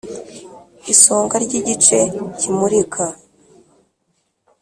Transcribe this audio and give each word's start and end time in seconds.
isonga 0.93 1.35
ry'igice 1.45 1.99
kimurika 2.39 3.05